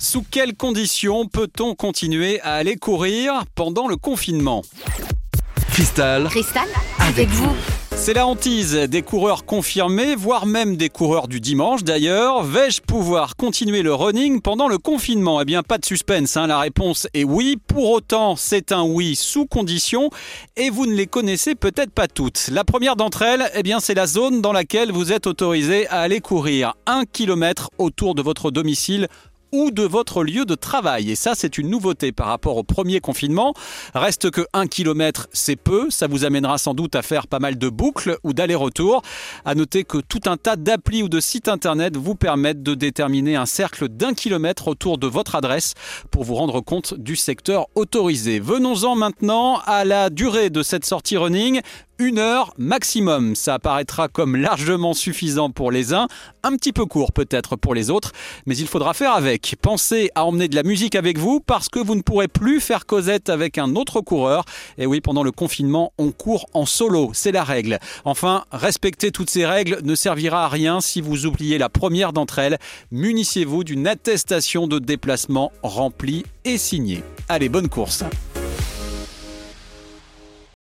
[0.00, 4.62] Sous quelles conditions peut-on continuer à aller courir pendant le confinement
[5.72, 6.68] Cristal, Cristal,
[7.00, 7.50] avec vous.
[8.00, 12.44] C'est la hantise des coureurs confirmés, voire même des coureurs du dimanche d'ailleurs.
[12.44, 15.40] Vais-je pouvoir continuer le running pendant le confinement?
[15.40, 16.46] Eh bien, pas de suspense, hein.
[16.46, 17.56] la réponse est oui.
[17.66, 20.10] Pour autant, c'est un oui sous condition
[20.56, 22.48] et vous ne les connaissez peut-être pas toutes.
[22.52, 26.00] La première d'entre elles, eh bien, c'est la zone dans laquelle vous êtes autorisé à
[26.00, 29.08] aller courir un kilomètre autour de votre domicile
[29.52, 31.10] ou de votre lieu de travail.
[31.10, 33.54] Et ça, c'est une nouveauté par rapport au premier confinement.
[33.94, 35.90] Reste que 1 km, c'est peu.
[35.90, 39.02] Ça vous amènera sans doute à faire pas mal de boucles ou d'allers-retours.
[39.44, 43.36] À noter que tout un tas d'applis ou de sites internet vous permettent de déterminer
[43.36, 45.74] un cercle d'un kilomètre autour de votre adresse
[46.10, 48.40] pour vous rendre compte du secteur autorisé.
[48.40, 51.60] Venons-en maintenant à la durée de cette sortie running
[51.98, 53.34] une heure maximum.
[53.34, 56.06] Ça apparaîtra comme largement suffisant pour les uns,
[56.42, 58.12] un petit peu court peut-être pour les autres,
[58.46, 59.56] mais il faudra faire avec.
[59.60, 62.86] Pensez à emmener de la musique avec vous parce que vous ne pourrez plus faire
[62.86, 64.44] causette avec un autre coureur.
[64.78, 67.78] Et oui, pendant le confinement, on court en solo, c'est la règle.
[68.04, 72.38] Enfin, respecter toutes ces règles ne servira à rien si vous oubliez la première d'entre
[72.38, 72.58] elles.
[72.92, 77.02] Munissez-vous d'une attestation de déplacement remplie et signée.
[77.28, 78.04] Allez, bonne course